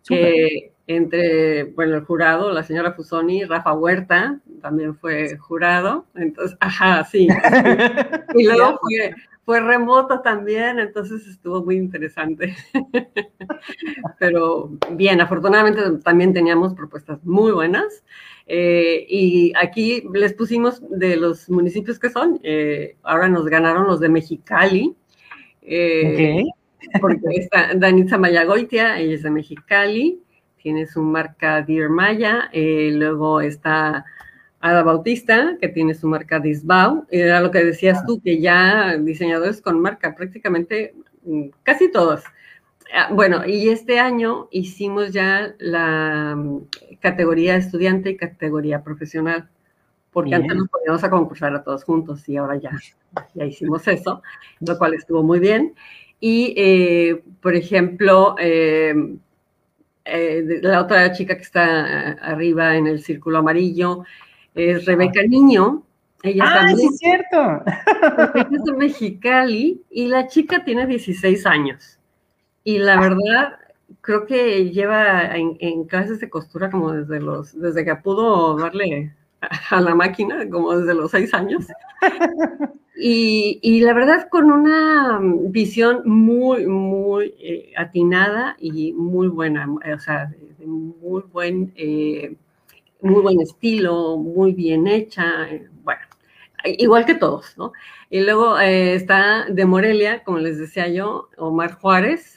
[0.09, 7.05] que entre, bueno, el jurado, la señora Fusoni, Rafa Huerta, también fue jurado, entonces, ajá,
[7.05, 7.29] sí.
[8.35, 9.14] y luego fue,
[9.46, 12.57] fue remoto también, entonces estuvo muy interesante.
[14.18, 18.03] Pero bien, afortunadamente también teníamos propuestas muy buenas.
[18.49, 24.01] Eh, y aquí les pusimos de los municipios que son, eh, ahora nos ganaron los
[24.01, 24.94] de Mexicali.
[25.62, 26.42] Eh,
[27.01, 30.20] porque está Danitza Mayagoitia, ella es de Mexicali,
[30.66, 34.05] tiene su marca Dear Maya, luego está
[34.59, 39.62] Ada Bautista, que tiene su marca Disbau, era lo que decías tú, que ya diseñadores
[39.62, 42.24] con marca, prácticamente mm, casi todos.
[42.92, 46.62] Ah, bueno, y este año hicimos ya la mm,
[46.98, 49.48] categoría estudiante y categoría profesional,
[50.11, 52.72] porque antes nos poníamos a concursar a todos juntos y ahora ya,
[53.35, 54.20] ya hicimos eso,
[54.59, 55.76] lo cual estuvo muy bien.
[56.18, 59.20] Y, eh, por ejemplo, em,
[60.06, 64.04] eh, la otra chica que está arriba en el círculo amarillo
[64.54, 65.82] es Rebeca Niño.
[66.22, 67.64] Ella ah, también, sí, es cierto.
[68.54, 71.98] es de Mexicali y la chica tiene 16 años.
[72.64, 73.58] Y la verdad,
[74.00, 79.14] creo que lleva en, clases de costura como desde los, desde que pudo darle
[79.70, 81.66] a la máquina, como desde los seis años.
[82.98, 90.26] Y, la verdad con una visión muy, muy eh, atinada y muy buena, o sea,
[90.26, 92.37] de, muy buen, eh,
[93.02, 96.00] muy buen estilo, muy bien hecha, eh, bueno,
[96.64, 97.72] igual que todos, ¿no?
[98.09, 102.36] Y luego está de Morelia, como les decía yo, Omar Juárez,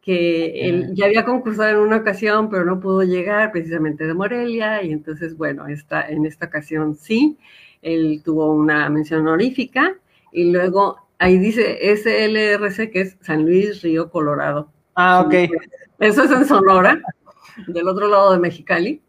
[0.00, 4.82] que él ya había concursado en una ocasión, pero no pudo llegar precisamente de Morelia,
[4.82, 7.38] y entonces, bueno, está, en esta ocasión sí.
[7.82, 9.96] Él tuvo una mención honorífica
[10.32, 14.70] y luego ahí dice SLRC, que es San Luis Río Colorado.
[14.94, 15.34] Ah, ok.
[15.98, 17.00] Eso es en Sonora,
[17.66, 19.02] del otro lado de Mexicali.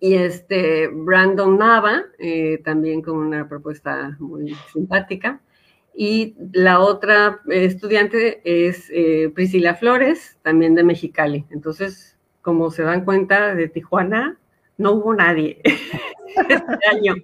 [0.00, 5.40] Y este Brandon Nava, eh, también con una propuesta muy simpática.
[6.00, 11.44] Y la otra estudiante es eh, Priscila Flores, también de Mexicali.
[11.50, 14.38] Entonces, como se dan cuenta, de Tijuana
[14.76, 15.60] no hubo nadie
[16.48, 17.16] este año.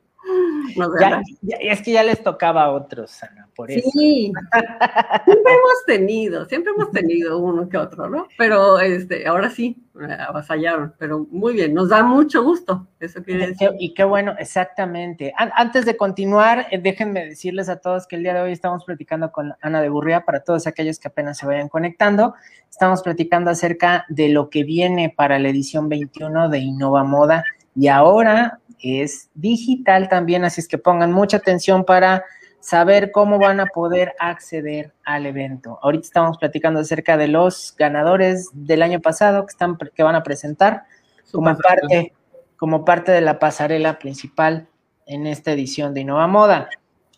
[1.60, 3.88] es que ya les tocaba a otros, Ana, por eso.
[3.92, 4.32] Sí,
[5.24, 8.28] siempre hemos tenido, siempre hemos tenido uno que otro, ¿no?
[8.38, 13.70] Pero este, ahora sí, avasallaron, pero muy bien, nos da mucho gusto, eso quiere decir.
[13.78, 15.32] Y qué bueno, exactamente.
[15.36, 19.30] Antes de continuar, eh, déjenme decirles a todos que el día de hoy estamos platicando
[19.30, 22.34] con Ana de Burría, para todos aquellos que apenas se vayan conectando,
[22.68, 27.44] estamos platicando acerca de lo que viene para la edición 21 de Innova Moda,
[27.76, 32.24] y ahora es digital también, así es que pongan mucha atención para
[32.60, 35.78] saber cómo van a poder acceder al evento.
[35.82, 40.22] Ahorita estamos platicando acerca de los ganadores del año pasado que, están, que van a
[40.22, 40.84] presentar
[41.30, 42.14] como parte,
[42.56, 44.66] como parte de la pasarela principal
[45.06, 46.68] en esta edición de Innova Moda.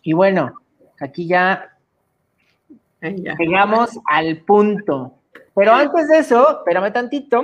[0.03, 0.53] Y bueno,
[0.99, 1.77] aquí ya
[3.01, 5.13] llegamos al punto.
[5.55, 7.43] Pero antes de eso, espérame tantito,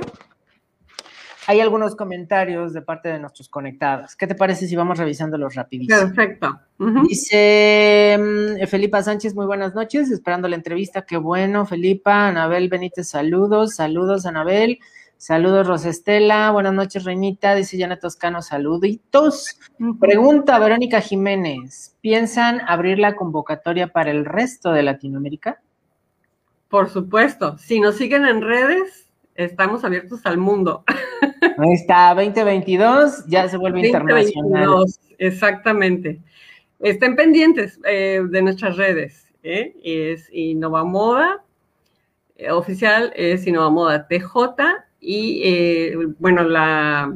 [1.47, 4.15] hay algunos comentarios de parte de nuestros conectados.
[4.15, 5.99] ¿Qué te parece si vamos revisándolos rapidísimo?
[5.99, 6.60] Perfecto.
[7.08, 11.03] Dice mm, Felipa Sánchez, muy buenas noches, esperando la entrevista.
[11.03, 12.27] Qué bueno, Felipa.
[12.27, 13.75] Anabel Benítez, saludos.
[13.75, 14.79] Saludos, Anabel.
[15.17, 16.51] Saludos, Rosestela.
[16.51, 17.56] Buenas noches, Reinita.
[17.56, 19.58] Dice Janet Toscano, saluditos.
[19.99, 25.62] Pregunta Verónica Jiménez, ¿piensan abrir la convocatoria para el resto de Latinoamérica?
[26.67, 27.58] Por supuesto.
[27.58, 29.03] Si nos siguen en redes,
[29.36, 30.84] estamos abiertos al mundo.
[31.58, 34.86] Ahí está, 2022, ya se vuelve 2022, internacional.
[35.17, 36.22] Exactamente.
[36.80, 39.28] Estén pendientes eh, de nuestras redes.
[39.43, 39.76] ¿eh?
[39.84, 41.43] Es Innova Moda,
[42.36, 44.36] eh, oficial es Innova Moda TJ,
[45.00, 47.13] y bueno, la,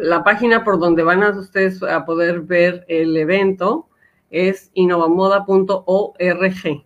[0.00, 3.88] la página por donde van a ustedes a poder ver el evento
[4.30, 6.84] es innovamoda.org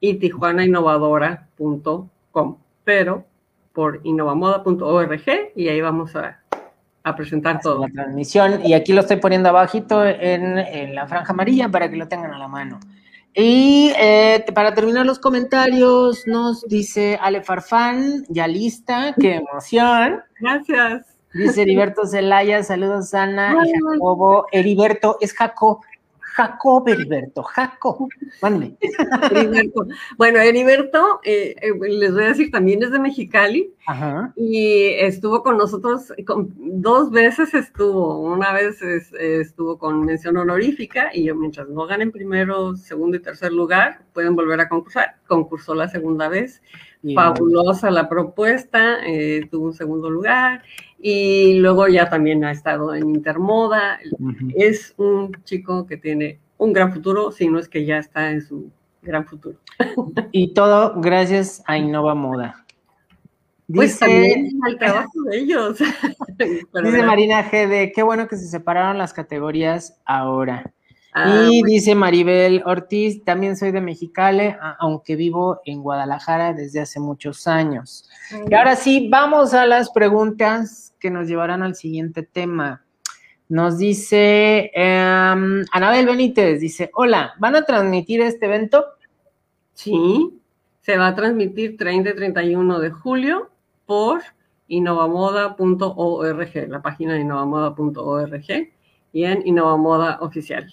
[0.00, 2.58] y tijuanainnovadora.com.
[2.84, 3.24] Pero
[3.72, 6.38] por innovamoda.org y ahí vamos a,
[7.16, 7.80] presentar todo.
[7.80, 12.08] La transmisión y aquí lo estoy poniendo abajito en, la franja amarilla para que lo
[12.08, 12.78] tengan a la mano.
[13.34, 20.20] Y eh, para terminar los comentarios, nos dice Ale Farfán, ya lista, qué emoción.
[20.38, 21.06] Gracias.
[21.34, 24.46] Dice Heriberto Zelaya, saludos Ana y Jacobo.
[24.52, 25.78] Heriberto, es Jacob.
[26.34, 28.08] Jacob Heriberto, Jacob,
[28.40, 28.76] mándame.
[30.16, 33.74] Bueno, Heriberto, eh, eh, les voy a decir, también es de Mexicali
[34.36, 36.12] y estuvo con nosotros,
[36.56, 43.16] dos veces estuvo, una vez estuvo con mención honorífica y mientras no ganen primero, segundo
[43.16, 45.16] y tercer lugar, pueden volver a concursar.
[45.26, 46.62] Concursó la segunda vez,
[47.14, 50.62] fabulosa la propuesta, eh, tuvo un segundo lugar
[51.04, 53.98] y luego ya también ha estado en Intermoda.
[54.54, 58.40] Es un chico que tiene un gran futuro, si no es que ya está en
[58.40, 58.70] su
[59.02, 59.58] gran futuro.
[60.30, 62.64] Y todo gracias a Innova Moda.
[63.66, 65.78] pues también al trabajo de ellos.
[66.38, 70.72] dice Marina GD, qué bueno que se separaron las categorías ahora.
[71.14, 77.00] Ah, y dice Maribel Ortiz, también soy de Mexicali, aunque vivo en Guadalajara desde hace
[77.00, 78.08] muchos años.
[78.50, 82.82] Y ahora sí, vamos a las preguntas que nos llevarán al siguiente tema.
[83.50, 88.82] Nos dice em, Anabel Benítez, dice, hola, ¿van a transmitir este evento?
[89.74, 90.40] Sí,
[90.80, 93.50] se va a transmitir 30 y 31 de julio
[93.84, 94.22] por
[94.68, 98.70] innovamoda.org, la página de innovamoda.org
[99.12, 100.72] y en Innovamoda Oficial.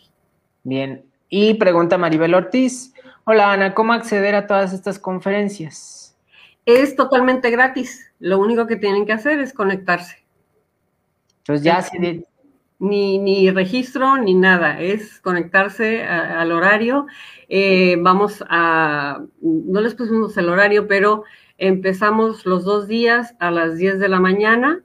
[0.63, 1.05] Bien.
[1.29, 2.93] Y pregunta Maribel Ortiz.
[3.23, 6.17] Hola Ana, ¿cómo acceder a todas estas conferencias?
[6.65, 8.11] Es totalmente gratis.
[8.19, 10.25] Lo único que tienen que hacer es conectarse.
[11.39, 12.25] Entonces ya se...
[12.81, 17.07] Ni, ni registro ni nada, es conectarse al horario.
[17.49, 21.25] Eh, vamos a, no les pusimos el horario, pero
[21.57, 24.81] empezamos los dos días a las 10 de la mañana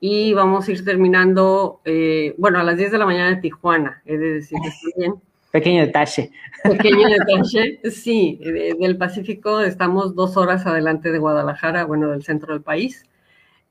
[0.00, 4.02] y vamos a ir terminando, eh, bueno, a las 10 de la mañana de Tijuana,
[4.04, 5.14] he de decirles también.
[5.50, 6.30] Pequeño detalle.
[6.64, 12.62] Pequeño detalle, sí, del Pacífico estamos dos horas adelante de Guadalajara, bueno, del centro del
[12.62, 13.04] país.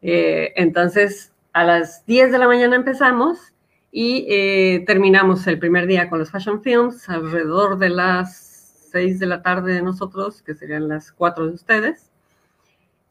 [0.02, 3.54] Eh, entonces, a las 10 de la mañana empezamos
[3.92, 9.26] y eh, terminamos el primer día con los Fashion Films alrededor de las 6 de
[9.26, 12.10] la tarde de nosotros, que serían las 4 de ustedes.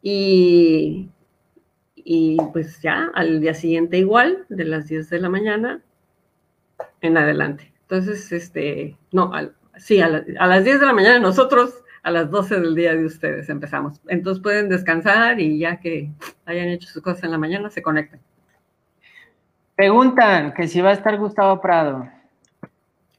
[0.01, 1.09] Y,
[2.03, 5.81] y pues ya al día siguiente igual, de las 10 de la mañana
[7.01, 7.73] en adelante.
[7.81, 9.31] Entonces, este, no,
[9.77, 13.05] sí, a, a, las 10 de la mañana nosotros, a las 12 del día de
[13.05, 14.01] ustedes empezamos.
[14.07, 16.11] Entonces pueden descansar y ya que
[16.45, 18.19] hayan hecho sus cosas en la mañana, se conectan.
[19.75, 22.09] Preguntan que si va a estar Gustavo Prado.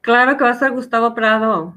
[0.00, 1.74] Claro que va a estar Gustavo Prado.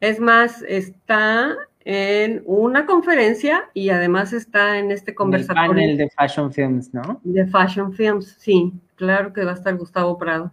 [0.00, 5.72] Es más, está en una conferencia y además está en este conversatorio.
[5.72, 7.20] El panel de Fashion Films, ¿no?
[7.24, 8.72] De Fashion Films, sí.
[8.96, 10.50] Claro que va a estar Gustavo Prado.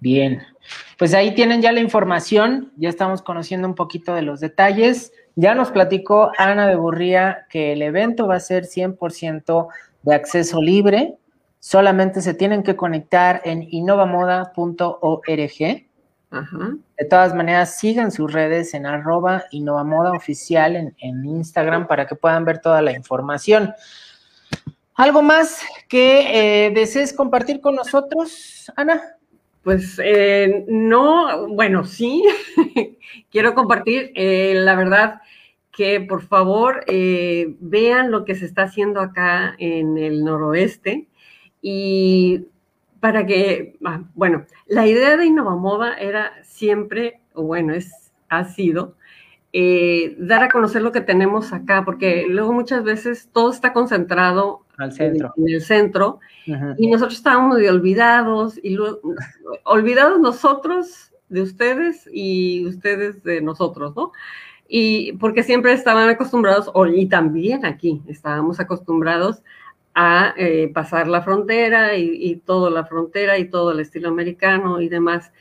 [0.00, 0.42] Bien,
[0.98, 5.12] pues ahí tienen ya la información, ya estamos conociendo un poquito de los detalles.
[5.36, 9.68] Ya nos platicó Ana de Burría que el evento va a ser 100%
[10.02, 11.14] de acceso libre,
[11.60, 15.86] solamente se tienen que conectar en innovamoda.org.
[16.96, 22.14] De todas maneras, sigan sus redes en arroba innovamoda oficial en, en Instagram para que
[22.14, 23.74] puedan ver toda la información.
[24.94, 29.02] ¿Algo más que eh, desees compartir con nosotros, Ana?
[29.62, 32.22] Pues eh, no, bueno, sí,
[33.30, 35.20] quiero compartir, eh, la verdad
[35.70, 41.08] que por favor vean lo que se está haciendo acá en el noroeste
[41.62, 42.48] y
[43.02, 48.94] para que, ah, bueno, la idea de Innovamoda era siempre, o bueno, es, ha sido,
[50.18, 54.92] dar a conocer lo que tenemos acá, porque luego muchas veces todo está concentrado al
[54.92, 55.34] centro.
[55.36, 56.20] En, el centro.
[56.78, 59.00] Y nosotros estábamos de olvidados, y luego,
[59.64, 64.12] olvidados nosotros de ustedes y ustedes de nosotros, ¿no?
[64.68, 69.42] Y porque siempre estaban acostumbrados, y también aquí estábamos acostumbrados
[69.94, 74.80] a eh, pasar la frontera y, y toda la frontera y todo el estilo americano
[74.80, 75.32] y demás.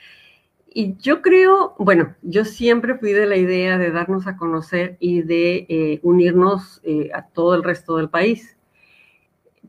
[0.74, 5.22] Y yo creo, bueno, yo siempre fui de la idea de darnos a conocer y
[5.22, 8.58] de eh, unirnos eh, a todo el resto del país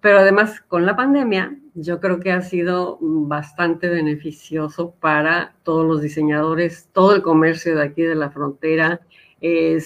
[0.02, 6.02] pero además con la pandemia, yo creo que ha sido bastante beneficioso para todos los
[6.02, 9.00] diseñadores, todo el comercio de aquí de la frontera,
[9.40, 9.78] eh,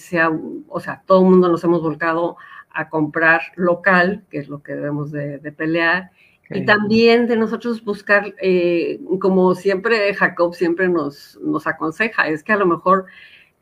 [0.68, 2.38] o sea, todo el mundo nos hemos volcado
[2.77, 6.11] a comprar local, que es lo que debemos de, pelear,
[6.51, 12.53] y también de nosotros buscar, eh, como siempre Jacob siempre nos, nos aconseja, es que
[12.53, 13.07] a lo mejor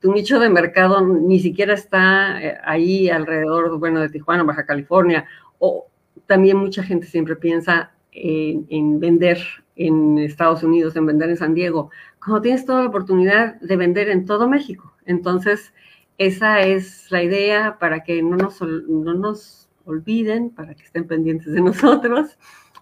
[0.00, 5.24] tu nicho de mercado ni siquiera está eh, ahí alrededor, bueno, de Tijuana, Baja California,
[5.58, 5.86] o,
[6.26, 9.38] también mucha gente siempre piensa en, vender
[9.76, 14.08] en Estados Unidos, en vender en San Diego, como tienes toda la oportunidad de vender
[14.08, 14.94] en todo México.
[15.06, 15.72] Entonces,
[16.18, 21.52] esa es la idea para que no nos, no nos olviden, para que estén pendientes
[21.52, 22.38] de nosotros,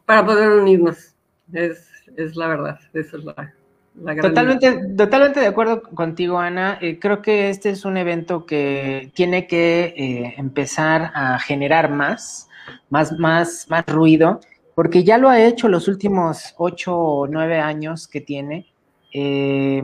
[0.07, 1.15] para poder unirnos.
[1.53, 3.55] Es, es la verdad, eso es la,
[4.03, 6.79] la totalmente, totalmente de acuerdo contigo, Ana.
[6.81, 12.49] Eh, creo que este es un evento que tiene que eh, empezar a generar más
[12.91, 14.41] más, más, más ruido,
[14.75, 18.73] porque ya lo ha hecho los últimos ocho o nueve años que tiene.
[19.13, 19.83] Eh,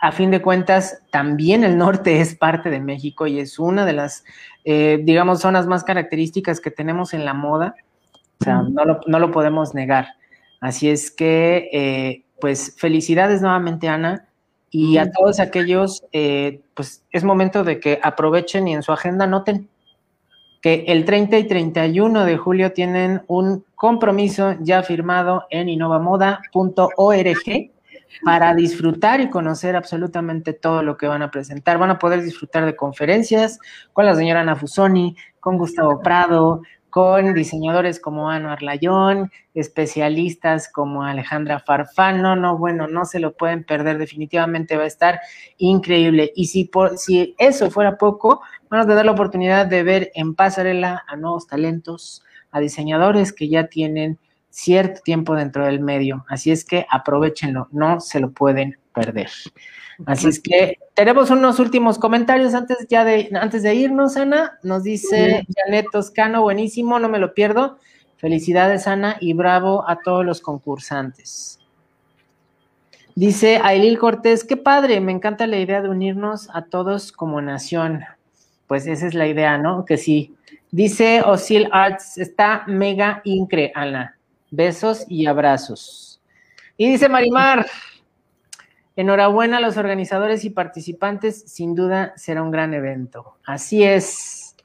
[0.00, 3.92] a fin de cuentas, también el norte es parte de México y es una de
[3.92, 4.24] las,
[4.64, 7.74] eh, digamos, zonas más características que tenemos en la moda.
[8.40, 10.08] O sea, no lo, no lo podemos negar.
[10.60, 14.26] Así es que, eh, pues, felicidades nuevamente, Ana.
[14.70, 16.04] Y a todos aquellos,
[16.74, 19.70] pues, es momento de que aprovechen y en su agenda noten
[20.60, 27.75] que el 30 y 31 de julio tienen un compromiso ya firmado en innovamoda.org
[28.24, 31.78] para disfrutar y conocer absolutamente todo lo que van a presentar.
[31.78, 33.58] Van a poder disfrutar de conferencias
[33.92, 36.62] con la señora Ana Fusoni, con Gustavo Prado,
[36.96, 42.22] con diseñadores como Anuar Layón, especialistas como Alejandra Farfán.
[42.22, 45.20] No, no, bueno, no se lo pueden perder, definitivamente va a estar
[45.58, 46.32] increíble.
[46.34, 48.40] Y si, por, si eso fuera poco,
[48.70, 53.50] van a tener la oportunidad de ver en pasarela a nuevos talentos, a diseñadores que
[53.50, 54.18] ya tienen
[54.56, 56.24] cierto tiempo dentro del medio.
[56.28, 59.28] Así es que aprovechenlo, no se lo pueden perder.
[60.06, 64.58] Así es que tenemos unos últimos comentarios antes ya de antes de irnos, Ana.
[64.62, 67.78] Nos dice Janet Toscano, buenísimo, no me lo pierdo.
[68.16, 71.60] Felicidades, Ana, y bravo a todos los concursantes.
[73.14, 78.04] Dice Ailil Cortés, qué padre, me encanta la idea de unirnos a todos como nación.
[78.66, 79.84] Pues esa es la idea, ¿no?
[79.84, 80.34] Que sí.
[80.70, 84.16] Dice Osil Arts, está mega incre, Ana.
[84.50, 86.20] Besos y abrazos.
[86.76, 87.66] Y dice Marimar,
[88.96, 93.38] enhorabuena a los organizadores y participantes, sin duda será un gran evento.
[93.44, 94.56] Así es.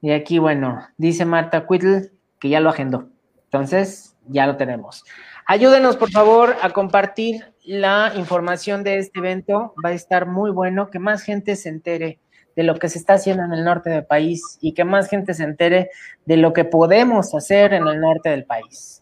[0.00, 3.08] Y aquí, bueno, dice Marta Quitl que ya lo agendó.
[3.44, 5.04] Entonces, ya lo tenemos.
[5.46, 9.74] Ayúdenos, por favor, a compartir la información de este evento.
[9.84, 12.20] Va a estar muy bueno, que más gente se entere
[12.56, 15.34] de lo que se está haciendo en el norte del país y que más gente
[15.34, 15.90] se entere
[16.24, 18.99] de lo que podemos hacer en el norte del país.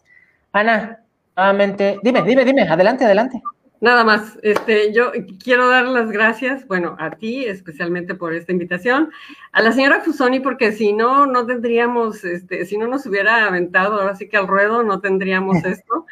[0.51, 1.03] Ana,
[1.35, 3.41] nuevamente, dime, dime, dime, adelante, adelante.
[3.81, 9.09] Nada más, este, yo quiero dar las gracias, bueno, a ti especialmente por esta invitación,
[9.53, 14.01] a la señora Fusoni, porque si no, no tendríamos, este, si no nos hubiera aventado
[14.01, 16.05] ahora sí que al ruedo, no tendríamos esto.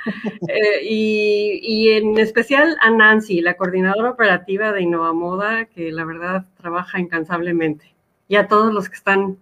[0.47, 6.45] Eh, y, y, en especial a Nancy, la coordinadora operativa de Moda, que la verdad
[6.61, 7.93] trabaja incansablemente.
[8.29, 9.37] Y a todos los que están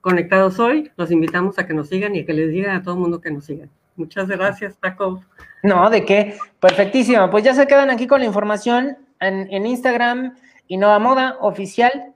[0.00, 2.94] conectados hoy, los invitamos a que nos sigan y a que les digan a todo
[2.94, 3.70] el mundo que nos sigan.
[3.96, 5.22] Muchas gracias, Taco.
[5.62, 6.36] No, ¿de qué?
[6.58, 7.28] Perfectísimo.
[7.30, 10.36] Pues ya se quedan aquí con la información en, Instagram,
[10.68, 12.14] Innova Moda Oficial,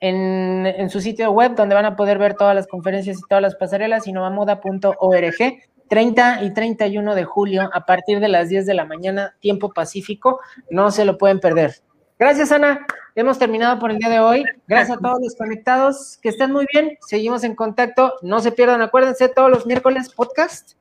[0.00, 3.54] en, su sitio web, donde van a poder ver todas las conferencias y todas las
[3.54, 5.34] pasarelas, innovamoda.org.
[5.88, 10.40] 30 y 31 de julio, a partir de las 10 de la mañana, tiempo pacífico.
[10.70, 11.76] No se lo pueden perder.
[12.18, 12.86] Gracias, Ana.
[13.14, 14.44] Hemos terminado por el día de hoy.
[14.66, 16.18] Gracias a todos los conectados.
[16.20, 16.98] Que estén muy bien.
[17.00, 18.14] Seguimos en contacto.
[18.22, 20.72] No se pierdan, acuérdense, todos los miércoles podcast.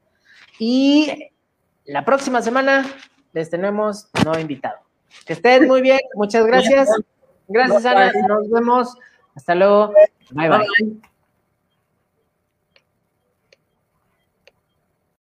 [0.60, 1.30] Y
[1.86, 2.86] la próxima semana
[3.34, 4.78] les tenemos nuevo invitado.
[5.26, 6.90] Que estén muy bien, muchas gracias.
[7.48, 8.12] Gracias, Ana.
[8.28, 8.96] Nos vemos.
[9.36, 9.94] Hasta luego.
[10.32, 10.50] bye.
[10.50, 10.68] bye.